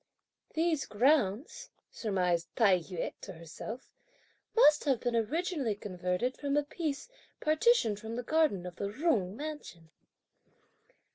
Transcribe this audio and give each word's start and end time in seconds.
"These 0.55 0.87
grounds," 0.87 1.69
surmised 1.91 2.47
Tai 2.55 2.79
yü 2.79 3.13
to 3.21 3.33
herself, 3.33 3.91
"must 4.55 4.85
have 4.85 4.99
been 4.99 5.15
originally 5.15 5.75
converted 5.75 6.35
from 6.37 6.57
a 6.57 6.63
piece 6.63 7.07
partitioned 7.39 7.99
from 7.99 8.15
the 8.15 8.23
garden 8.23 8.65
of 8.65 8.77
the 8.77 8.89
Jung 8.89 9.37
mansion." 9.37 9.91